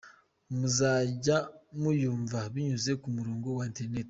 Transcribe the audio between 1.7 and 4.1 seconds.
muyumva binyuze ku murongo wa internet.